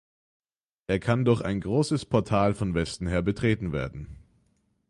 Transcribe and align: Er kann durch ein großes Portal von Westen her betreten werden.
Er 0.87 0.97
kann 0.99 1.25
durch 1.25 1.41
ein 1.45 1.61
großes 1.61 2.05
Portal 2.05 2.55
von 2.55 2.73
Westen 2.73 3.05
her 3.05 3.21
betreten 3.21 3.71
werden. 3.71 4.17